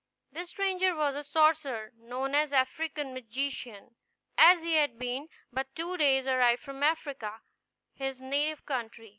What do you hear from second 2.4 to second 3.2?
the African